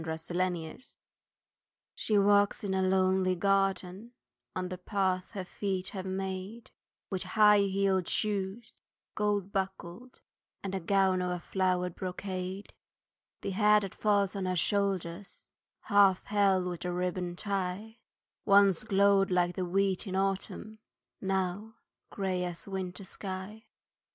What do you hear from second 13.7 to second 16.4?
that falls on her shoulders, Half